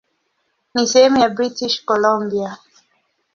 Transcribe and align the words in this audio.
Ni 0.73 0.83
sehemu 0.87 1.19
ya 1.19 1.29
British 1.29 1.85
Columbia. 1.85 2.57